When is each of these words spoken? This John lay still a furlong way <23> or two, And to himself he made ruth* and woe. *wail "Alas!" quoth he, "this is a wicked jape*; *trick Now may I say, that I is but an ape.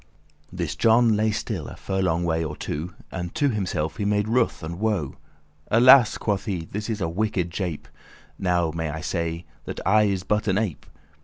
This 0.51 0.75
John 0.75 1.15
lay 1.15 1.29
still 1.29 1.67
a 1.67 1.75
furlong 1.75 2.23
way 2.23 2.39
<23> 2.41 2.45
or 2.49 2.55
two, 2.57 2.95
And 3.11 3.35
to 3.35 3.49
himself 3.49 3.97
he 3.97 4.03
made 4.05 4.27
ruth* 4.27 4.63
and 4.63 4.79
woe. 4.79 5.09
*wail 5.09 5.15
"Alas!" 5.69 6.17
quoth 6.17 6.45
he, 6.45 6.65
"this 6.65 6.89
is 6.89 7.01
a 7.01 7.07
wicked 7.07 7.51
jape*; 7.51 7.83
*trick 7.83 7.93
Now 8.39 8.71
may 8.71 8.89
I 8.89 9.01
say, 9.01 9.45
that 9.65 9.79
I 9.85 10.05
is 10.05 10.23
but 10.23 10.47
an 10.47 10.57
ape. 10.57 10.87